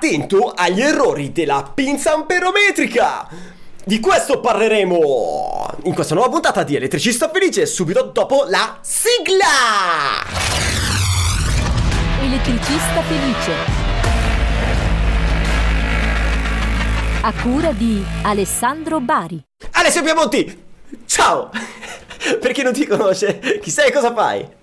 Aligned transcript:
attento 0.00 0.54
agli 0.56 0.80
errori 0.80 1.30
della 1.30 1.70
pinza 1.74 2.14
amperometrica. 2.14 3.28
Di 3.84 4.00
questo 4.00 4.40
parleremo 4.40 5.76
in 5.82 5.92
questa 5.92 6.14
nuova 6.14 6.30
puntata 6.30 6.62
di 6.62 6.74
Elettricista 6.74 7.28
Felice 7.28 7.66
subito 7.66 8.04
dopo 8.04 8.46
la 8.48 8.78
sigla. 8.80 9.44
Elettricista 12.22 13.02
Felice. 13.02 13.52
A 17.20 17.32
cura 17.42 17.72
di 17.72 18.02
Alessandro 18.22 19.00
Bari. 19.00 19.44
Alessio 19.72 20.02
Piamonti, 20.02 20.64
ciao! 21.04 21.50
Per 22.40 22.52
chi 22.52 22.62
non 22.62 22.72
ti 22.72 22.86
conosce, 22.86 23.38
chi 23.60 23.70
sei 23.70 23.88
e 23.88 23.92
cosa 23.92 24.14
fai? 24.14 24.58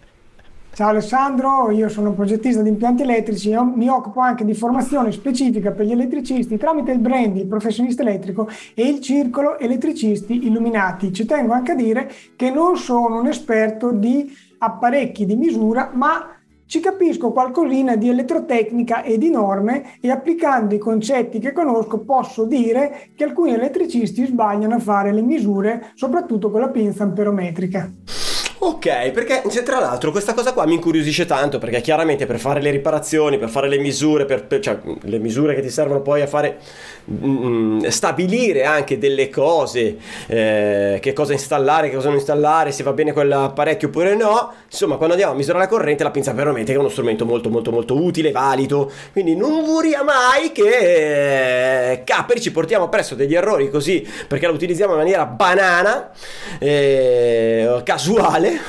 Ciao 0.78 0.89
Alessandro, 0.89 1.71
io 1.71 1.89
sono 1.89 2.09
un 2.09 2.16
progettista 2.16 2.62
di 2.62 2.70
impianti 2.70 3.02
elettrici, 3.02 3.50
io 3.50 3.64
mi 3.64 3.89
occupo 3.89 4.20
anche 4.20 4.46
di 4.46 4.54
formazione 4.54 5.12
specifica 5.12 5.71
per 5.71 5.88
gli 5.88 5.91
elettricisti 5.91 6.55
tramite 6.55 6.91
il 6.91 6.99
brand 6.99 7.35
Il 7.35 7.48
Professionista 7.48 8.04
Elettrico 8.04 8.48
e 8.76 8.88
il 8.88 9.02
Circolo 9.02 9.58
Elettricisti 9.58 10.45
Illuminati. 10.45 11.12
Ci 11.12 11.26
tengo 11.26 11.54
anche 11.54 11.71
a 11.71 11.76
dire 11.76 12.12
che 12.35 12.52
non 12.52 12.77
sono 12.77 13.20
un 13.20 13.26
esperto 13.26 13.90
di 13.90 14.32
apparecchi 14.59 15.26
di 15.26 15.35
misura, 15.35 15.90
ma 15.95 16.30
ci 16.68 16.80
capisco 16.80 17.32
qualcosina 17.32 17.96
di 17.96 18.09
elettrotecnica 18.09 19.02
e 19.02 19.18
di 19.18 19.32
norme 19.32 19.98
e 19.99 20.12
applicando 20.12 20.76
i 20.76 20.77
concetti 20.77 21.40
che 21.40 21.54
conosco 21.54 22.02
posso 22.02 22.46
dire 22.46 23.09
che 23.16 23.23
alcuni 23.23 23.52
elettricisti 23.52 24.27
sbagliano 24.27 24.76
a 24.76 24.80
fare 24.80 25.12
le 25.12 25.23
misure, 25.23 25.90
soprattutto 25.96 26.52
con 26.52 26.62
la 26.62 26.70
pinza 26.70 27.02
amperometrica. 27.02 28.27
Ok, 28.59 29.11
perché 29.11 29.43
cioè, 29.52 29.61
tra 29.61 29.79
l'altro 29.79 30.09
questa 30.09 30.34
cosa 30.34 30.52
qua 30.52 30.65
mi 30.65 30.73
incuriosisce 30.73 31.27
tanto 31.27 31.59
perché 31.59 31.79
chiaramente 31.79 32.25
per 32.25 32.39
fare 32.39 32.59
le 32.59 32.71
riparazioni, 32.71 33.38
per 33.38 33.49
fare 33.49 33.67
le 33.70 33.77
misure, 33.77 34.25
per, 34.25 34.45
per, 34.45 34.61
cioè 34.61 34.79
le 35.02 35.20
misure 35.20 35.53
che 35.53 35.61
ti 35.61 35.70
servono 35.70 36.02
poi 36.02 36.21
a 36.21 36.27
fare, 36.27 36.57
mh, 37.03 37.27
mm, 37.27 37.85
stabilire 37.85 38.63
anche 38.65 38.98
delle 38.98 39.29
cose, 39.29 39.98
eh, 40.26 40.98
che 40.99 41.13
cosa 41.13 41.34
installare, 41.34 41.90
che 41.90 41.95
cosa 41.95 42.07
non 42.07 42.17
installare, 42.17 42.71
se 42.71 42.82
va 42.82 42.93
bene 42.93 43.13
quell'apparecchio 43.13 43.90
oppure 43.90 44.15
no, 44.15 44.51
insomma 44.65 44.95
quando 44.95 45.13
andiamo 45.13 45.34
a 45.34 45.35
misurare 45.35 45.65
la 45.65 45.70
corrente 45.70 46.04
la 46.04 46.12
pinza 46.12 46.34
veramente 46.34 46.73
è 46.73 46.77
uno 46.77 46.89
strumento 46.89 47.26
molto 47.26 47.49
molto 47.49 47.70
molto 47.70 48.01
utile, 48.01 48.32
valido, 48.32 48.91
quindi 49.12 49.35
non 49.35 49.65
vorria 49.65 50.01
mai 50.01 50.51
che 50.51 51.91
eh, 51.91 52.04
Capri 52.04 52.41
ci 52.41 52.51
portiamo 52.51 52.89
presso 52.89 53.13
degli 53.13 53.35
errori 53.35 53.70
così 53.70 54.07
perché 54.27 54.48
la 54.48 54.54
utilizziamo 54.54 54.93
in 54.93 54.99
maniera 54.99 55.26
banana, 55.27 56.10
eh, 56.57 57.82
casuale 57.84 58.46
male, 58.48 58.59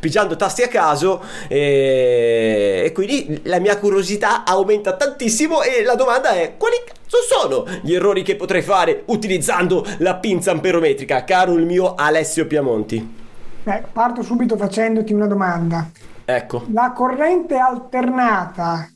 pigiando 0.00 0.36
tasti 0.36 0.62
a 0.62 0.68
caso 0.68 1.22
e, 1.48 2.82
e 2.86 2.92
quindi 2.92 3.40
la 3.44 3.58
mia 3.58 3.78
curiosità 3.78 4.44
aumenta 4.44 4.96
tantissimo 4.96 5.62
e 5.62 5.82
la 5.82 5.94
domanda 5.94 6.30
è 6.30 6.54
quali 6.56 6.76
cazzo 6.84 7.16
sono 7.28 7.64
gli 7.82 7.94
errori 7.94 8.22
che 8.22 8.36
potrei 8.36 8.62
fare 8.62 9.02
utilizzando 9.06 9.84
la 9.98 10.16
pinza 10.16 10.50
amperometrica, 10.50 11.24
caro 11.24 11.54
il 11.54 11.64
mio 11.64 11.94
Alessio 11.94 12.46
Piamonti? 12.46 13.20
Beh, 13.64 13.84
parto 13.92 14.22
subito 14.22 14.56
facendoti 14.56 15.12
una 15.12 15.26
domanda. 15.26 15.88
Ecco. 16.24 16.64
La 16.72 16.92
corrente 16.92 17.56
alternata, 17.56 18.88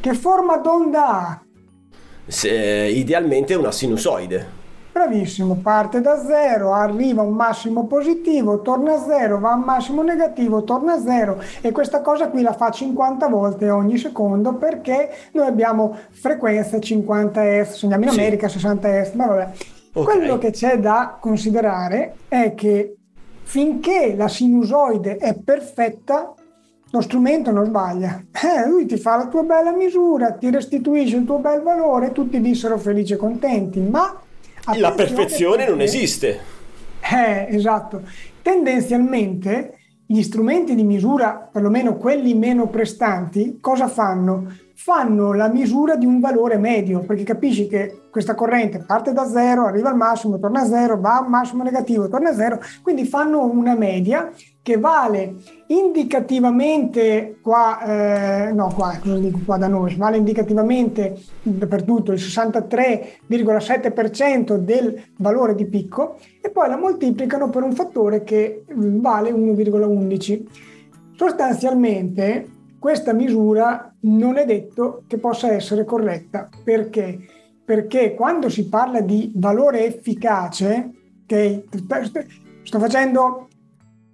che 0.00 0.14
forma 0.14 0.58
d'onda 0.58 1.08
ha? 1.08 1.40
Se, 2.26 2.50
idealmente 2.50 3.54
una 3.54 3.72
sinusoide. 3.72 4.58
Bravissimo, 4.92 5.54
parte 5.62 6.00
da 6.00 6.20
zero, 6.24 6.72
arriva 6.72 7.22
a 7.22 7.24
un 7.24 7.34
massimo 7.34 7.86
positivo, 7.86 8.60
torna 8.60 8.94
a 8.94 8.98
zero, 8.98 9.38
va 9.38 9.52
a 9.52 9.54
un 9.54 9.62
massimo 9.62 10.02
negativo, 10.02 10.64
torna 10.64 10.94
a 10.94 11.00
zero 11.00 11.40
e 11.60 11.70
questa 11.70 12.00
cosa 12.00 12.28
qui 12.28 12.42
la 12.42 12.52
fa 12.52 12.70
50 12.70 13.28
volte 13.28 13.70
ogni 13.70 13.98
secondo 13.98 14.54
perché 14.54 15.10
noi 15.32 15.46
abbiamo 15.46 15.96
frequenza 16.10 16.80
50 16.80 17.40
Hz, 17.40 17.70
se 17.70 17.86
andiamo 17.86 18.12
in 18.12 18.18
America 18.18 18.48
sì. 18.48 18.54
60 18.58 18.88
Hz, 18.88 19.12
ma 19.12 19.26
vabbè. 19.26 19.48
Okay. 19.92 20.16
Quello 20.16 20.38
che 20.38 20.50
c'è 20.50 20.80
da 20.80 21.18
considerare 21.20 22.16
è 22.26 22.54
che 22.54 22.96
finché 23.42 24.14
la 24.16 24.28
sinusoide 24.28 25.18
è 25.18 25.36
perfetta, 25.36 26.34
lo 26.90 27.00
strumento 27.00 27.52
non 27.52 27.66
sbaglia. 27.66 28.24
Eh, 28.32 28.68
lui 28.68 28.86
ti 28.86 28.96
fa 28.96 29.16
la 29.16 29.28
tua 29.28 29.44
bella 29.44 29.72
misura, 29.72 30.32
ti 30.32 30.50
restituisce 30.50 31.16
il 31.16 31.24
tuo 31.24 31.38
bel 31.38 31.62
valore, 31.62 32.10
tutti 32.10 32.38
vissero 32.38 32.76
felici 32.76 33.12
e 33.12 33.16
contenti, 33.16 33.80
ma 33.80 34.20
la 34.76 34.92
perfezione 34.92 35.68
non 35.68 35.80
esiste. 35.80 36.40
Eh, 37.00 37.46
esatto. 37.50 38.02
Tendenzialmente 38.42 39.78
gli 40.06 40.22
strumenti 40.22 40.74
di 40.74 40.82
misura, 40.82 41.48
perlomeno 41.52 41.96
quelli 41.96 42.34
meno 42.34 42.68
prestanti, 42.68 43.58
cosa 43.60 43.88
fanno? 43.88 44.52
Fanno 44.82 45.34
la 45.34 45.48
misura 45.48 45.94
di 45.94 46.06
un 46.06 46.20
valore 46.20 46.56
medio, 46.56 47.00
perché 47.00 47.22
capisci 47.22 47.66
che 47.66 48.04
questa 48.10 48.34
corrente 48.34 48.82
parte 48.86 49.12
da 49.12 49.26
zero, 49.26 49.66
arriva 49.66 49.90
al 49.90 49.96
massimo, 49.96 50.38
torna 50.38 50.62
a 50.62 50.64
zero, 50.64 50.98
va 50.98 51.18
al 51.18 51.28
massimo 51.28 51.62
negativo, 51.62 52.08
torna 52.08 52.30
a 52.30 52.34
zero, 52.34 52.58
quindi 52.82 53.04
fanno 53.04 53.44
una 53.44 53.74
media 53.74 54.32
che 54.62 54.78
vale 54.78 55.34
indicativamente 55.66 57.40
qua, 57.42 57.82
eh, 57.82 58.52
no 58.52 58.72
qua, 58.74 58.96
cosa 58.98 59.18
dico 59.18 59.40
qua 59.44 59.58
da 59.58 59.68
noi, 59.68 59.96
vale 59.96 60.16
indicativamente 60.16 61.14
dappertutto 61.42 62.12
il 62.12 62.18
63,7% 62.18 64.56
del 64.56 64.98
valore 65.18 65.54
di 65.54 65.66
picco 65.66 66.16
e 66.40 66.48
poi 66.48 66.70
la 66.70 66.78
moltiplicano 66.78 67.50
per 67.50 67.64
un 67.64 67.72
fattore 67.72 68.24
che 68.24 68.64
vale 68.66 69.30
1,11. 69.30 70.46
Sostanzialmente 71.14 72.48
questa 72.78 73.12
misura 73.12 73.89
non 74.02 74.36
è 74.36 74.44
detto 74.44 75.04
che 75.06 75.18
possa 75.18 75.52
essere 75.52 75.84
corretta. 75.84 76.48
Perché? 76.62 77.18
Perché 77.64 78.14
quando 78.14 78.48
si 78.48 78.68
parla 78.68 79.00
di 79.00 79.32
valore 79.36 79.86
efficace, 79.86 80.90
okay, 81.22 81.64
sto 82.62 82.78
facendo 82.78 83.48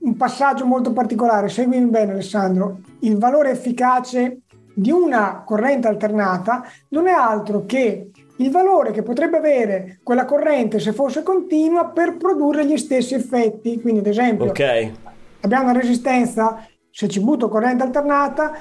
un 0.00 0.16
passaggio 0.16 0.66
molto 0.66 0.92
particolare, 0.92 1.48
seguimi 1.48 1.86
bene 1.86 2.12
Alessandro, 2.12 2.80
il 3.00 3.16
valore 3.18 3.50
efficace 3.50 4.40
di 4.74 4.90
una 4.90 5.42
corrente 5.44 5.88
alternata 5.88 6.64
non 6.90 7.06
è 7.06 7.12
altro 7.12 7.64
che 7.64 8.10
il 8.36 8.50
valore 8.50 8.90
che 8.92 9.02
potrebbe 9.02 9.38
avere 9.38 10.00
quella 10.02 10.26
corrente 10.26 10.78
se 10.78 10.92
fosse 10.92 11.22
continua 11.22 11.86
per 11.86 12.18
produrre 12.18 12.66
gli 12.66 12.76
stessi 12.76 13.14
effetti. 13.14 13.80
Quindi, 13.80 14.00
ad 14.00 14.06
esempio, 14.06 14.50
okay. 14.50 14.92
abbiamo 15.40 15.70
una 15.70 15.80
resistenza 15.80 16.66
se 16.90 17.08
ci 17.08 17.20
butto 17.20 17.48
corrente 17.48 17.82
alternata 17.82 18.52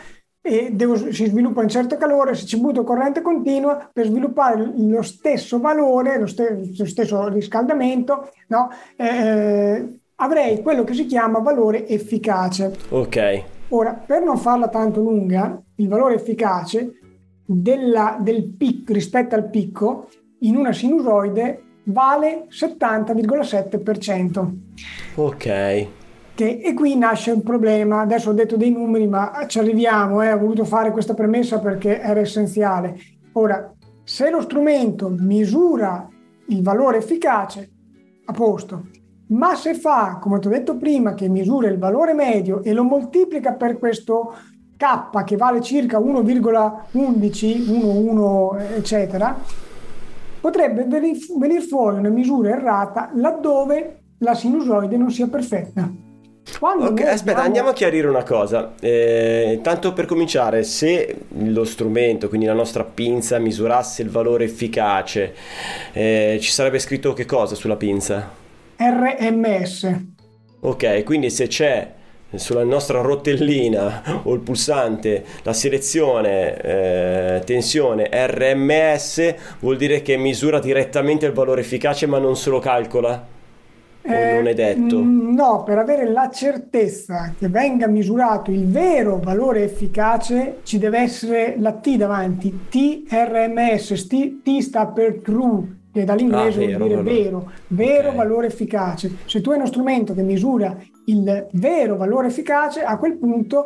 e 0.47 0.69
devo, 0.72 0.95
si 0.95 1.25
sviluppa 1.25 1.61
un 1.61 1.69
certo 1.69 1.97
calore, 1.97 2.35
se 2.35 2.45
ci 2.45 2.59
butto 2.59 2.83
corrente 2.83 3.23
continua, 3.23 3.89
per 3.91 4.06
sviluppare 4.06 4.73
lo 4.78 5.01
stesso 5.01 5.59
valore, 5.59 6.19
lo, 6.19 6.28
ste, 6.28 6.69
lo 6.78 6.85
stesso 6.85 7.28
riscaldamento, 7.29 8.29
no? 8.50 8.69
eh, 8.95 10.00
avrei 10.17 10.61
quello 10.61 10.84
che 10.84 10.94
si 10.94 11.07
chiama 11.07 11.39
valore 11.39 11.88
efficace. 11.88 12.75
Ok. 12.89 13.44
Ora, 13.69 13.94
per 13.94 14.22
non 14.22 14.38
farla 14.38 14.67
tanto 14.67 15.01
lunga, 15.01 15.59
il 15.78 15.88
valore 15.88 16.13
efficace 16.13 16.91
della, 17.44 18.19
del 18.22 18.44
picco 18.44 18.94
rispetto 18.94 19.34
al 19.34 19.50
picco 19.50 20.09
in 20.41 20.57
una 20.57 20.73
sinusoide 20.73 21.63
vale 21.85 22.45
70,7%. 22.51 24.50
Ok. 25.16 25.88
Che, 26.35 26.59
e 26.62 26.73
qui 26.73 26.97
nasce 26.97 27.31
un 27.31 27.44
problema, 27.44 28.01
adesso 28.01 28.29
ho 28.29 28.34
detto 28.34 28.57
dei 28.57 28.69
numeri, 28.69 29.07
ma 29.07 29.46
ci 29.47 29.57
arriviamo, 29.57 30.22
eh, 30.22 30.34
ho 30.34 30.38
voluto 30.38 30.66
fare 30.66 30.91
questa 30.91 31.13
premessa 31.13 31.59
perché 31.59 32.01
era 32.01 32.19
essenziale. 32.19 32.97
Ora, 33.34 33.73
se 34.03 34.29
lo 34.29 34.41
strumento 34.41 35.07
misura 35.07 36.06
il 36.47 36.62
valore 36.62 36.97
efficace, 36.97 37.72
a 38.25 38.34
posto, 38.34 38.88
ma 39.28 39.56
se 39.56 39.75
fa, 39.75 40.19
come 40.22 40.40
ti 40.40 40.47
ho 40.47 40.50
detto 40.50 40.75
prima, 40.75 41.13
che 41.13 41.29
misura 41.29 41.69
il 41.69 41.78
valore 41.78 42.13
medio 42.13 42.62
e 42.63 42.73
lo 42.73 42.84
moltiplica 42.84 43.53
per 43.53 43.79
questo 43.79 44.35
K 44.75 45.23
che 45.23 45.38
vale 45.38 45.62
circa 45.62 46.00
1,11, 46.00 46.91
1,1 46.91 48.75
eccetera, 48.75 49.40
potrebbe 50.41 50.85
venire 50.85 51.61
fuori 51.61 51.97
una 51.97 52.09
misura 52.09 52.49
errata 52.49 53.09
laddove 53.14 54.02
la 54.17 54.34
sinusoide 54.34 54.97
non 54.97 55.11
sia 55.11 55.28
perfetta. 55.28 55.90
Quando 56.59 56.85
ok, 56.85 57.02
aspetta, 57.02 57.19
abbiamo... 57.19 57.41
andiamo 57.41 57.69
a 57.69 57.73
chiarire 57.73 58.07
una 58.07 58.23
cosa. 58.23 58.73
Eh, 58.79 59.59
tanto 59.61 59.93
per 59.93 60.05
cominciare, 60.05 60.63
se 60.63 61.16
lo 61.29 61.63
strumento, 61.63 62.28
quindi 62.28 62.46
la 62.46 62.53
nostra 62.53 62.84
pinza, 62.84 63.40
misurasse 63.40 64.02
il 64.02 64.09
valore 64.09 64.46
efficace, 64.46 65.34
eh, 65.93 66.37
ci 66.41 66.52
sarebbe 66.52 66.79
scritto 66.79 67.13
che 67.13 67.25
cosa 67.25 67.55
sulla 67.55 67.75
pinza? 67.75 68.31
RMS. 68.78 70.03
Ok, 70.61 71.03
quindi 71.03 71.29
se 71.29 71.47
c'è 71.47 71.93
sulla 72.34 72.63
nostra 72.63 73.01
rotellina 73.01 74.22
o 74.23 74.34
il 74.34 74.41
pulsante 74.41 75.23
la 75.43 75.53
selezione 75.53 76.59
eh, 76.59 77.41
tensione 77.46 78.09
RMS 78.11 79.35
vuol 79.59 79.78
dire 79.78 80.01
che 80.01 80.17
misura 80.17 80.59
direttamente 80.59 81.25
il 81.25 81.31
valore 81.31 81.61
efficace 81.61 82.08
ma 82.08 82.17
non 82.17 82.35
se 82.35 82.49
lo 82.49 82.59
calcola? 82.59 83.34
Eh, 84.07 84.35
non 84.35 84.47
è 84.47 84.53
detto? 84.53 84.99
Mm, 84.99 85.34
no, 85.34 85.63
per 85.63 85.79
avere 85.79 86.07
la 86.07 86.29
certezza 86.29 87.34
che 87.37 87.47
venga 87.47 87.87
misurato 87.87 88.52
il 88.52 88.67
vero 88.67 89.19
valore 89.19 89.63
efficace 89.63 90.59
ci 90.61 90.78
deve 90.78 90.99
essere 90.99 91.55
la 91.57 91.73
T 91.73 91.96
davanti, 91.96 92.67
TRMS, 92.69 94.07
T, 94.07 94.41
T 94.43 94.59
sta 94.59 94.85
per 94.87 95.22
true, 95.23 95.79
che 95.91 96.03
dall'inglese 96.03 96.63
ah, 96.63 96.67
vero, 96.67 96.78
vuol 96.78 96.90
dire 96.90 97.02
valore. 97.02 97.23
vero, 97.23 97.52
vero 97.67 98.07
okay. 98.09 98.16
valore 98.16 98.47
efficace. 98.47 99.11
Se 99.25 99.41
tu 99.41 99.49
hai 99.49 99.57
uno 99.57 99.66
strumento 99.66 100.13
che 100.13 100.22
misura 100.22 100.78
il 101.05 101.47
vero 101.53 101.97
valore 101.97 102.28
efficace, 102.28 102.84
a 102.84 102.97
quel 102.97 103.17
punto 103.17 103.66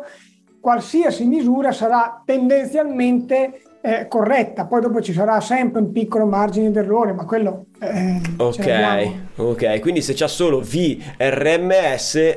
qualsiasi 0.60 1.24
misura 1.24 1.72
sarà 1.72 2.22
tendenzialmente 2.24 3.62
eh, 3.82 4.08
corretta, 4.08 4.66
poi 4.66 4.82
dopo 4.82 5.00
ci 5.00 5.14
sarà 5.14 5.40
sempre 5.40 5.80
un 5.80 5.90
piccolo 5.90 6.26
margine 6.26 6.70
d'errore, 6.70 7.12
ma 7.12 7.24
quello... 7.24 7.64
Eh, 7.80 8.20
ok, 8.36 9.12
ok, 9.36 9.80
quindi 9.80 10.02
se 10.02 10.12
c'è 10.12 10.28
solo 10.28 10.60
VRMS, 10.60 12.36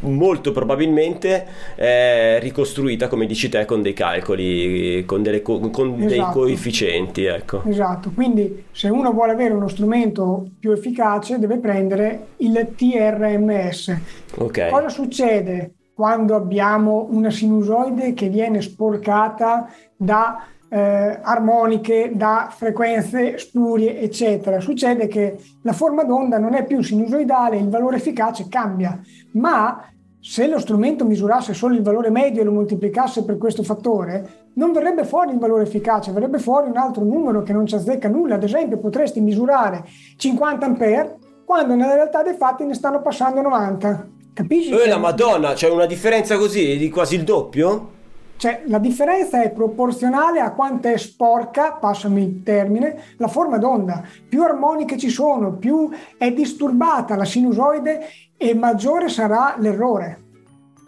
molto 0.00 0.52
probabilmente 0.52 1.46
è 1.74 2.38
ricostruita, 2.42 3.08
come 3.08 3.24
dici 3.24 3.48
te, 3.48 3.64
con 3.64 3.80
dei 3.80 3.94
calcoli, 3.94 5.02
con, 5.06 5.22
delle, 5.22 5.40
con 5.40 5.62
esatto. 5.70 6.06
dei 6.06 6.24
coefficienti. 6.30 7.24
Ecco. 7.24 7.62
Esatto, 7.64 8.10
quindi 8.14 8.66
se 8.70 8.90
uno 8.90 9.12
vuole 9.12 9.32
avere 9.32 9.54
uno 9.54 9.68
strumento 9.68 10.44
più 10.60 10.72
efficace 10.72 11.38
deve 11.38 11.56
prendere 11.56 12.26
il 12.38 12.74
TRMS. 12.76 13.96
Okay. 14.34 14.70
Cosa 14.70 14.90
succede 14.90 15.75
quando 15.96 16.34
abbiamo 16.34 17.06
una 17.08 17.30
sinusoide 17.30 18.12
che 18.12 18.28
viene 18.28 18.60
sporcata 18.60 19.66
da 19.96 20.44
eh, 20.68 21.18
armoniche, 21.22 22.12
da 22.14 22.48
frequenze 22.54 23.38
spurie, 23.38 23.98
eccetera. 23.98 24.60
Succede 24.60 25.06
che 25.06 25.38
la 25.62 25.72
forma 25.72 26.04
d'onda 26.04 26.36
non 26.36 26.52
è 26.52 26.66
più 26.66 26.82
sinusoidale, 26.82 27.56
il 27.56 27.70
valore 27.70 27.96
efficace 27.96 28.46
cambia, 28.46 29.00
ma 29.32 29.88
se 30.20 30.46
lo 30.46 30.58
strumento 30.58 31.06
misurasse 31.06 31.54
solo 31.54 31.74
il 31.74 31.82
valore 31.82 32.10
medio 32.10 32.42
e 32.42 32.44
lo 32.44 32.52
moltiplicasse 32.52 33.24
per 33.24 33.38
questo 33.38 33.62
fattore, 33.62 34.48
non 34.56 34.72
verrebbe 34.72 35.02
fuori 35.02 35.32
il 35.32 35.38
valore 35.38 35.62
efficace, 35.62 36.12
verrebbe 36.12 36.38
fuori 36.38 36.68
un 36.68 36.76
altro 36.76 37.04
numero 37.04 37.40
che 37.40 37.54
non 37.54 37.64
ci 37.64 37.74
azzecca 37.74 38.10
nulla. 38.10 38.34
Ad 38.34 38.42
esempio, 38.42 38.76
potresti 38.76 39.22
misurare 39.22 39.82
50 40.18 40.66
ampere 40.66 41.16
quando 41.46 41.74
nella 41.74 41.94
realtà 41.94 42.22
dei 42.22 42.34
fatti 42.34 42.66
ne 42.66 42.74
stanno 42.74 43.00
passando 43.00 43.40
90. 43.40 44.15
Capisci? 44.36 44.68
Eh, 44.68 44.86
la 44.86 44.98
Madonna, 44.98 45.54
c'è 45.54 45.70
una 45.70 45.86
differenza 45.86 46.36
così 46.36 46.76
di 46.76 46.90
quasi 46.90 47.14
il 47.14 47.24
doppio? 47.24 47.92
Cioè, 48.36 48.64
la 48.66 48.78
differenza 48.78 49.42
è 49.42 49.50
proporzionale 49.50 50.40
a 50.40 50.52
quanto 50.52 50.88
è 50.88 50.98
sporca, 50.98 51.72
passami 51.72 52.22
il 52.22 52.42
termine, 52.42 53.14
la 53.16 53.28
forma 53.28 53.56
d'onda. 53.56 54.06
Più 54.28 54.42
armoniche 54.42 54.98
ci 54.98 55.08
sono, 55.08 55.54
più 55.54 55.88
è 56.18 56.30
disturbata 56.32 57.16
la 57.16 57.24
sinusoide 57.24 58.08
e 58.36 58.54
maggiore 58.54 59.08
sarà 59.08 59.56
l'errore. 59.58 60.24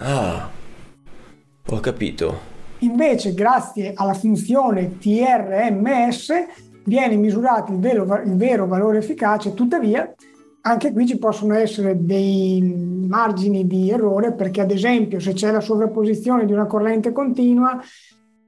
Ah, 0.00 0.50
ho 1.64 1.80
capito. 1.80 2.38
Invece, 2.80 3.32
grazie 3.32 3.94
alla 3.96 4.12
funzione 4.12 4.98
TRMS, 4.98 6.32
viene 6.84 7.16
misurato 7.16 7.72
il 7.72 7.78
vero, 7.78 8.02
il 8.22 8.36
vero 8.36 8.66
valore 8.66 8.98
efficace, 8.98 9.54
tuttavia 9.54 10.12
anche 10.68 10.92
qui 10.92 11.06
ci 11.06 11.18
possono 11.18 11.54
essere 11.54 12.04
dei 12.04 12.60
margini 13.08 13.66
di 13.66 13.90
errore 13.90 14.34
perché 14.34 14.60
ad 14.60 14.70
esempio 14.70 15.18
se 15.18 15.32
c'è 15.32 15.50
la 15.50 15.60
sovrapposizione 15.60 16.44
di 16.44 16.52
una 16.52 16.66
corrente 16.66 17.10
continua 17.10 17.80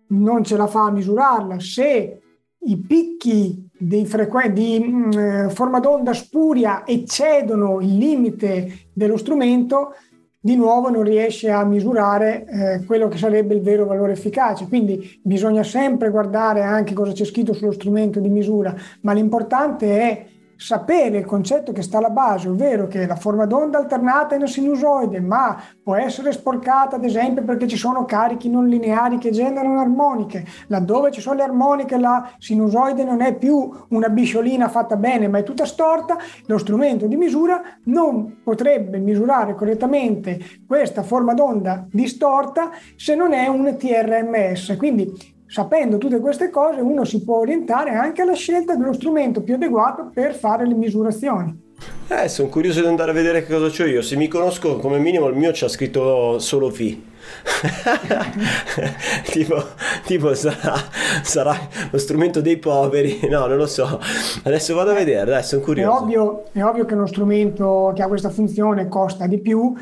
non 0.09 0.45
ce 0.45 0.57
la 0.57 0.67
fa 0.67 0.85
a 0.85 0.91
misurarla. 0.91 1.59
Se 1.61 2.21
i 2.59 2.77
picchi 2.77 3.69
di, 3.79 4.05
frequ- 4.05 4.49
di 4.49 4.79
mh, 4.79 5.19
mm, 5.19 5.49
forma 5.49 5.81
d'onda 5.81 6.13
spuria 6.13 6.87
eccedono 6.87 7.81
il 7.81 7.97
limite 7.97 8.89
dello 8.93 9.17
strumento, 9.17 9.95
di 10.43 10.57
nuovo 10.57 10.91
non 10.91 11.03
riesce 11.03 11.51
a 11.51 11.65
misurare 11.65 12.47
eh, 12.47 12.85
quello 12.85 13.09
che 13.09 13.19
sarebbe 13.19 13.55
il 13.55 13.63
vero 13.63 13.87
valore 13.87 14.13
efficace. 14.13 14.67
Quindi 14.69 15.21
bisogna 15.23 15.63
sempre 15.63 16.11
guardare 16.11 16.63
anche 16.63 16.93
cosa 16.93 17.13
c'è 17.13 17.25
scritto 17.25 17.55
sullo 17.55 17.73
strumento 17.73 18.21
di 18.21 18.29
misura, 18.29 18.75
ma 19.03 19.13
l'importante 19.13 20.01
è 20.01 20.27
sapere 20.61 21.17
il 21.17 21.25
concetto 21.25 21.73
che 21.73 21.81
sta 21.81 21.97
alla 21.97 22.11
base, 22.11 22.49
ovvero 22.49 22.87
che 22.87 23.07
la 23.07 23.17
forma 23.17 23.47
d'onda 23.47 23.79
alternata 23.79 24.35
è 24.35 24.37
una 24.37 24.47
sinusoide, 24.47 25.19
ma 25.19 25.59
può 25.83 25.95
essere 25.95 26.33
sporcata 26.33 26.97
ad 26.97 27.05
esempio 27.05 27.43
perché 27.45 27.67
ci 27.67 27.79
sono 27.79 28.05
carichi 28.05 28.51
non 28.51 28.69
lineari 28.69 29.17
che 29.17 29.31
generano 29.31 29.81
armoniche. 29.81 30.45
Laddove 30.67 31.13
ci 31.13 31.23
sono 31.23 31.37
le 31.37 31.45
armoniche 31.45 31.97
la 31.97 32.31
sinusoide 32.37 33.05
non 33.05 33.23
è 33.23 33.35
più 33.37 33.71
una 33.89 34.11
bisciolina 34.11 34.69
fatta 34.69 34.97
bene, 34.97 35.29
ma 35.29 35.39
è 35.39 35.43
tutta 35.45 35.65
storta, 35.65 36.19
lo 36.45 36.59
strumento 36.59 37.07
di 37.07 37.17
misura 37.17 37.63
non 37.85 38.43
potrebbe 38.45 38.99
misurare 38.99 39.55
correttamente 39.55 40.39
questa 40.67 41.03
forma 41.03 41.33
d'onda 41.33 41.87
distorta 41.91 42.69
se 42.97 43.15
non 43.15 43.33
è 43.33 43.47
un 43.47 43.75
TRMS. 43.79 44.77
Quindi 44.77 45.39
Sapendo 45.51 45.99
tutte 45.99 46.21
queste 46.21 46.49
cose 46.49 46.81
uno 46.81 47.05
si 47.05 47.25
può 47.25 47.39
orientare 47.39 47.91
anche 47.91 48.23
alla 48.23 48.35
scelta 48.35 48.77
dello 48.77 48.93
strumento 48.93 49.43
più 49.43 49.55
adeguato 49.55 50.09
per 50.15 50.33
fare 50.33 50.65
le 50.65 50.75
misurazioni. 50.75 51.61
Eh, 52.07 52.29
sono 52.29 52.49
curioso 52.49 52.81
di 52.81 52.87
andare 52.87 53.11
a 53.11 53.15
vedere 53.15 53.45
che 53.45 53.53
cosa 53.53 53.83
ho 53.83 53.87
io. 53.87 54.01
Se 54.01 54.15
mi 54.15 54.29
conosco, 54.29 54.77
come 54.77 55.01
minimo 55.01 55.27
il 55.27 55.35
mio 55.35 55.51
c'ha 55.53 55.67
scritto 55.67 56.39
solo 56.39 56.69
V. 56.69 56.77
tipo, 59.27 59.65
tipo 60.07 60.35
sarà, 60.35 60.75
sarà, 61.25 61.57
lo 61.91 61.99
strumento 61.99 62.41
dei 62.41 62.59
poveri. 62.59 63.19
No, 63.29 63.47
non 63.47 63.57
lo 63.57 63.67
so. 63.67 64.01
Adesso 64.45 64.77
vado 64.77 64.93
a 64.93 64.95
vedere, 64.95 65.33
dai, 65.33 65.43
sono 65.43 65.63
curioso. 65.63 65.91
È 65.91 66.01
ovvio, 66.01 66.45
è 66.53 66.63
ovvio 66.63 66.85
che 66.85 66.95
uno 66.95 67.07
strumento 67.07 67.91
che 67.93 68.03
ha 68.03 68.07
questa 68.07 68.31
funzione 68.31 68.87
costa 68.87 69.27
di 69.27 69.41
più. 69.41 69.75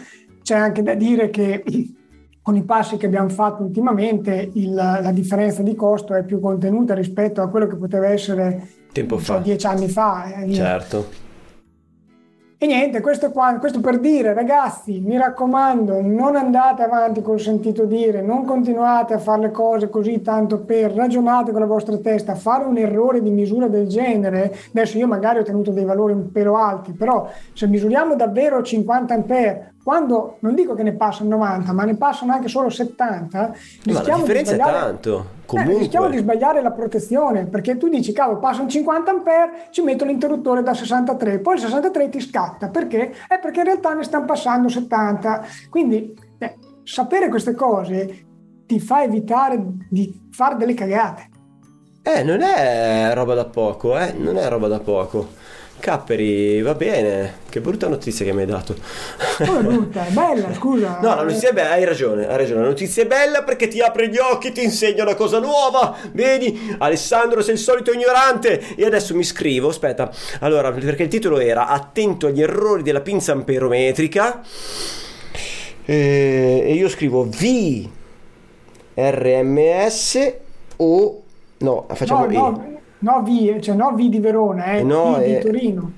C'è 0.43 0.55
anche 0.55 0.83
da 0.83 0.95
dire 0.95 1.29
che 1.29 1.63
con 2.49 2.57
i 2.57 2.63
passi 2.63 2.97
che 2.97 3.05
abbiamo 3.05 3.29
fatto 3.29 3.63
ultimamente 3.63 4.53
il, 4.55 4.73
la 4.73 5.13
differenza 5.13 5.63
di 5.63 5.75
costo 5.75 6.15
è 6.15 6.25
più 6.25 6.41
contenuta 6.41 6.95
rispetto 6.95 7.43
a 7.43 7.49
quello 7.51 7.67
che 7.67 7.77
poteva 7.77 8.07
essere 8.07 8.67
Tempo 8.91 9.19
so, 9.19 9.39
dieci 9.41 9.67
anni 9.67 9.87
fa. 9.87 10.33
Eh, 10.33 10.55
certo. 10.55 11.27
E 12.61 12.67
niente, 12.67 13.01
questo, 13.03 13.31
qua, 13.31 13.55
questo 13.59 13.81
per 13.81 14.01
dire, 14.01 14.33
ragazzi, 14.33 14.99
mi 14.99 15.19
raccomando, 15.19 16.01
non 16.01 16.35
andate 16.37 16.83
avanti 16.83 17.21
col 17.21 17.39
sentito 17.39 17.85
dire, 17.85 18.23
non 18.23 18.45
continuate 18.45 19.13
a 19.15 19.19
fare 19.19 19.43
le 19.43 19.51
cose 19.51 19.91
così 19.91 20.23
tanto 20.23 20.65
per, 20.65 20.93
ragionate 20.93 21.53
con 21.53 21.61
la 21.61 21.67
vostra 21.67 21.99
testa, 21.99 22.35
fare 22.35 22.65
un 22.65 22.77
errore 22.79 23.23
di 23.23 23.31
misura 23.31 23.69
del 23.69 23.87
genere, 23.87 24.57
adesso 24.71 24.99
io 24.99 25.07
magari 25.07 25.39
ho 25.39 25.45
tenuto 25.45 25.71
dei 25.71 25.85
valori 25.85 26.15
un 26.15 26.33
pelo 26.33 26.57
alti, 26.57 26.91
però 26.93 27.31
se 27.53 27.69
misuriamo 27.69 28.17
davvero 28.17 28.61
50 28.61 29.15
ampere, 29.15 29.75
quando 29.89 30.37
non 30.41 30.55
dico 30.55 30.75
che 30.75 30.83
ne 30.83 30.93
passano 30.93 31.31
90, 31.31 31.73
ma 31.73 31.85
ne 31.85 31.97
passano 31.97 32.35
anche 32.35 32.49
solo 32.49 32.69
70, 32.69 33.39
ma 33.87 34.03
la 34.03 34.17
differenza 34.17 34.53
è 34.53 34.59
tanto. 34.59 35.27
Comunque. 35.47 35.77
Eh, 35.77 35.79
rischiamo 35.79 36.11
di 36.11 36.19
sbagliare 36.19 36.61
la 36.61 36.73
protezione 36.73 37.47
perché 37.47 37.79
tu 37.79 37.89
dici, 37.89 38.13
cavolo, 38.13 38.39
passano 38.39 38.69
50 38.69 39.11
ampere, 39.11 39.51
ci 39.71 39.81
metto 39.81 40.05
l'interruttore 40.05 40.63
da 40.63 40.75
63, 40.75 41.39
poi 41.39 41.55
il 41.55 41.61
63 41.63 42.11
ti 42.11 42.21
scatta 42.21 42.69
perché? 42.69 43.15
È 43.27 43.39
perché 43.39 43.61
in 43.61 43.65
realtà 43.65 43.95
ne 43.95 44.03
stanno 44.03 44.27
passando 44.27 44.69
70. 44.69 45.47
Quindi 45.71 46.15
eh, 46.37 46.57
sapere 46.85 47.31
queste 47.31 47.55
cose 47.55 48.27
ti 48.67 48.81
fa 48.81 49.05
evitare 49.05 49.59
di 49.89 50.29
fare 50.31 50.57
delle 50.57 50.75
cagate. 50.75 51.31
Eh, 52.03 52.23
non 52.23 52.43
è 52.43 53.11
roba 53.15 53.33
da 53.33 53.47
poco, 53.47 53.99
eh, 53.99 54.13
non 54.13 54.37
è 54.37 54.47
roba 54.51 54.69
da 54.69 54.81
poco. 54.81 55.38
Capperi, 55.81 56.61
va 56.63 56.75
bene. 56.75 57.47
Che 57.49 57.61
brutta 57.61 57.89
notizia 57.89 58.25
che 58.25 58.33
mi 58.33 58.41
hai 58.41 58.47
dato. 58.47 58.75
Come 59.39 59.63
brutta? 59.63 60.07
È 60.07 60.11
bella, 60.11 60.53
scusa. 60.57 60.99
No, 61.01 61.15
la 61.15 61.23
notizia 61.23 61.51
è 61.51 61.53
bella, 61.53 61.71
hai 61.71 61.85
ragione, 61.85 62.27
hai 62.27 62.37
ragione. 62.37 62.63
La 62.63 62.69
notizia 62.69 63.03
è 63.03 63.07
bella 63.07 63.43
perché 63.43 63.69
ti 63.69 63.81
apre 63.81 64.09
gli 64.09 64.19
occhi, 64.19 64.53
ti 64.53 64.63
insegna 64.63 65.03
una 65.03 65.15
cosa 65.15 65.39
nuova. 65.39 65.97
Vedi, 66.13 66.75
Alessandro 66.79 67.43
sei 67.43 67.55
il 67.55 67.61
solito 67.61 67.93
ignorante. 67.93 68.75
E 68.77 68.85
adesso 68.85 69.15
mi 69.15 69.25
scrivo, 69.25 69.69
aspetta. 69.69 70.11
Allora, 70.41 70.73
perché 70.73 71.05
il 71.05 71.09
titolo 71.09 71.39
era 71.39 71.69
Attento 71.69 72.27
agli 72.27 72.43
errori 72.43 72.83
della 72.83 73.01
pinza 73.01 73.33
amperometrica. 73.33 74.43
E 75.85 76.73
io 76.75 76.89
scrivo 76.89 77.25
V 77.25 77.89
RMS 78.95 80.35
o 80.77 81.23
no, 81.59 81.87
facciamo 81.95 82.27
no, 82.27 82.51
no. 82.51 82.78
No, 83.01 83.23
V, 83.23 83.61
cioè 83.61 83.77
no 83.77 83.93
V 83.93 84.09
di 84.09 84.19
Verona, 84.19 84.73
eh, 84.73 84.83
no, 84.83 85.15
V 85.15 85.19
è... 85.19 85.27
di 85.27 85.39
Torino. 85.41 85.93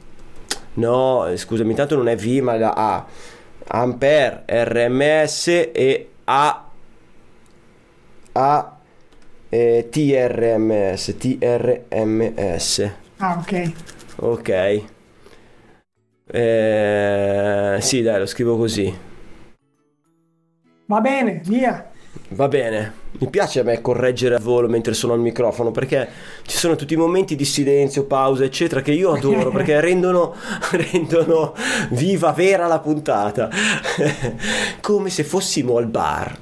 No, 0.74 1.26
scusami, 1.34 1.70
intanto 1.70 1.96
non 1.96 2.08
è 2.08 2.16
V, 2.16 2.26
ma 2.42 2.56
la 2.56 2.72
A. 2.72 3.06
Ampere, 3.68 4.44
RMS 4.46 5.48
e 5.72 6.10
A. 6.24 6.70
A. 8.32 8.76
Eh, 9.48 9.88
TRMS, 9.90 11.16
TRMS. 11.16 12.90
Ah, 13.16 13.36
ok. 13.38 13.72
Ok. 14.16 14.84
Eh, 16.32 17.76
sì, 17.80 18.02
dai, 18.02 18.18
lo 18.18 18.26
scrivo 18.26 18.56
così. 18.56 18.96
Va 20.86 21.00
bene, 21.00 21.40
via. 21.44 21.90
Va 22.28 22.48
bene. 22.48 22.99
Mi 23.20 23.28
piace 23.28 23.60
a 23.60 23.62
me 23.62 23.82
correggere 23.82 24.34
a 24.34 24.38
volo 24.40 24.66
mentre 24.66 24.94
sono 24.94 25.12
al 25.12 25.20
microfono 25.20 25.70
perché 25.70 26.08
ci 26.46 26.56
sono 26.56 26.74
tutti 26.74 26.94
i 26.94 26.96
momenti 26.96 27.36
di 27.36 27.44
silenzio, 27.44 28.04
pausa, 28.04 28.44
eccetera, 28.44 28.80
che 28.80 28.92
io 28.92 29.12
adoro 29.12 29.50
perché 29.50 29.78
rendono, 29.80 30.34
rendono 30.72 31.54
viva, 31.90 32.32
vera 32.32 32.66
la 32.66 32.78
puntata. 32.78 33.50
Come 34.80 35.10
se 35.10 35.22
fossimo 35.22 35.76
al 35.76 35.86
bar. 35.86 36.38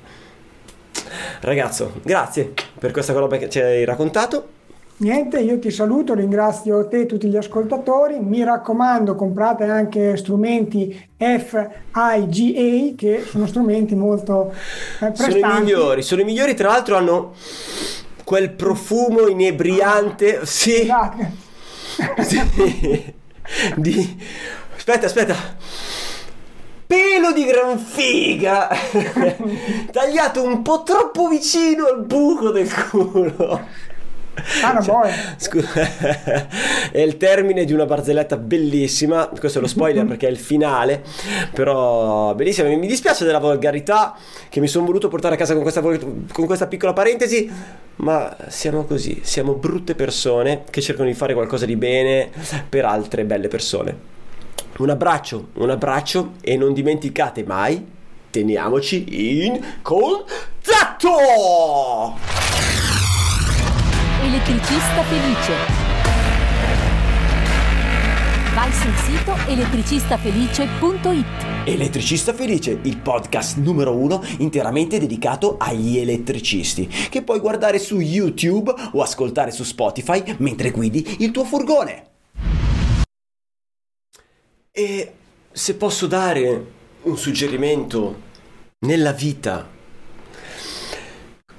Ragazzo, 1.41 1.95
grazie 2.03 2.53
per 2.79 2.93
questa 2.93 3.13
roba 3.13 3.37
che 3.39 3.49
ci 3.49 3.61
hai 3.61 3.85
raccontato. 3.85 4.58
Niente, 5.01 5.39
io 5.39 5.61
ti 5.61 5.71
saluto, 5.71 6.15
ringrazio 6.15 6.89
te 6.89 7.03
e 7.03 7.07
tutti 7.07 7.29
gli 7.29 7.37
ascoltatori. 7.37 8.19
Mi 8.19 8.43
raccomando, 8.43 9.15
comprate 9.15 9.63
anche 9.65 10.17
strumenti 10.17 11.09
FIGA, 11.17 12.95
che 12.97 13.25
sono 13.25 13.47
strumenti 13.47 13.95
molto 13.95 14.51
eh, 14.51 15.13
prestanti. 15.13 15.41
Sono 15.41 15.57
i 15.57 15.61
migliori, 15.61 16.03
sono 16.03 16.21
i 16.23 16.25
migliori, 16.25 16.55
tra 16.55 16.71
l'altro 16.71 16.97
hanno 16.97 17.33
quel 18.25 18.51
profumo 18.51 19.29
inebriante. 19.29 20.45
Sì. 20.45 20.79
Scusate. 20.79 21.33
sì. 22.23 23.15
Di... 23.77 24.19
Aspetta, 24.75 25.07
aspetta. 25.07 25.35
Pelo 26.89 27.33
di 27.33 27.45
gran 27.45 27.79
figa 27.79 28.69
tagliato 29.93 30.43
un 30.43 30.63
po' 30.63 30.83
troppo 30.83 31.29
vicino 31.29 31.87
al 31.87 32.05
buco 32.05 32.51
del 32.51 32.69
culo. 32.91 33.87
Ah, 34.63 34.81
boh. 34.85 35.03
Scusa, 35.37 35.69
è 36.93 37.01
il 37.01 37.17
termine 37.17 37.65
di 37.65 37.73
una 37.73 37.87
barzelletta 37.87 38.37
bellissima. 38.37 39.29
Questo 39.29 39.59
è 39.59 39.61
lo 39.61 39.67
spoiler 39.67 40.05
perché 40.09 40.27
è 40.27 40.31
il 40.31 40.39
finale, 40.39 41.03
però 41.53 42.35
bellissima. 42.35 42.69
Mi 42.69 42.87
dispiace 42.87 43.25
della 43.25 43.39
volgarità 43.39 44.17
che 44.49 44.61
mi 44.61 44.69
sono 44.69 44.87
voluto 44.87 45.09
portare 45.09 45.35
a 45.35 45.39
casa 45.39 45.55
con 45.55 45.63
questa, 45.63 45.81
con 45.81 46.47
questa 46.47 46.67
piccola 46.67 46.93
parentesi, 46.93 47.51
ma 47.97 48.37
siamo 48.49 48.85
così, 48.85 49.21
siamo 49.23 49.55
brutte 49.55 49.95
persone 49.95 50.65
che 50.71 50.81
cercano 50.81 51.09
di 51.09 51.15
fare 51.15 51.35
qualcosa 51.35 51.67
di 51.67 51.77
bene 51.77 52.31
per 52.69 52.85
altre 52.85 53.25
belle 53.25 53.49
persone. 53.49 54.17
Un 54.79 54.91
abbraccio, 54.91 55.49
un 55.55 55.71
abbraccio 55.71 56.35
e 56.41 56.57
non 56.57 56.73
dimenticate 56.73 57.43
mai, 57.45 57.85
teniamoci 58.31 59.43
in 59.43 59.61
contatto! 59.83 61.17
Elettricista 64.29 65.03
felice. 65.05 65.53
Vai 68.55 68.71
sul 68.73 68.95
sito 68.97 69.35
elettricistafelice.it. 69.51 71.27
Elettricista 71.65 72.35
Felice, 72.35 72.79
il 72.83 72.99
podcast 72.99 73.57
numero 73.57 73.97
uno 73.97 74.23
interamente 74.41 74.99
dedicato 74.99 75.57
agli 75.59 75.97
elettricisti, 75.97 76.87
che 76.87 77.23
puoi 77.23 77.41
guardare 77.41 77.79
su 77.79 78.01
YouTube 78.01 78.71
o 78.93 79.01
ascoltare 79.01 79.51
su 79.51 79.65
Spotify 79.65 80.23
mentre 80.41 80.73
guidi 80.73 81.17
il 81.21 81.31
tuo 81.31 81.45
furgone. 81.45 82.09
E 84.71 85.13
se 85.51 85.75
posso 85.75 86.07
dare 86.07 86.67
un 87.01 87.17
suggerimento 87.17 88.21
nella 88.81 89.13
vita, 89.13 89.67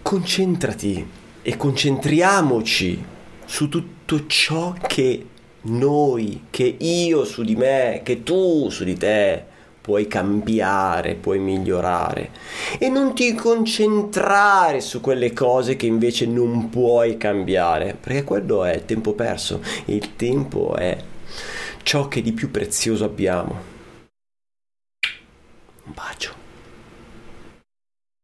concentrati 0.03 1.17
e 1.41 1.57
concentriamoci 1.57 3.03
su 3.45 3.69
tutto 3.69 4.25
ciò 4.27 4.73
che 4.87 5.25
noi, 5.61 6.45
che 6.49 6.75
io 6.79 7.25
su 7.25 7.43
di 7.43 7.55
me, 7.55 8.01
che 8.03 8.23
tu 8.23 8.69
su 8.69 8.83
di 8.83 8.95
te 8.95 9.43
puoi 9.81 10.07
cambiare, 10.07 11.15
puoi 11.15 11.39
migliorare 11.39 12.29
e 12.77 12.89
non 12.89 13.15
ti 13.15 13.33
concentrare 13.33 14.81
su 14.81 15.01
quelle 15.01 15.33
cose 15.33 15.75
che 15.75 15.87
invece 15.87 16.27
non 16.27 16.69
puoi 16.69 17.17
cambiare, 17.17 17.97
perché 17.99 18.23
quello 18.23 18.63
è 18.65 18.85
tempo 18.85 19.13
perso, 19.13 19.61
il 19.85 20.15
tempo 20.15 20.75
è 20.75 20.97
ciò 21.81 22.07
che 22.07 22.21
di 22.21 22.33
più 22.33 22.51
prezioso 22.51 23.03
abbiamo. 23.03 23.77
Un 25.85 25.93
bacio. 25.95 26.38